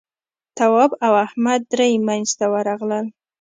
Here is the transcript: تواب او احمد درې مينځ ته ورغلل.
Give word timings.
تواب 0.57 0.91
او 1.05 1.13
احمد 1.25 1.61
درې 1.73 1.87
مينځ 2.07 2.29
ته 2.39 2.45
ورغلل. 2.53 3.05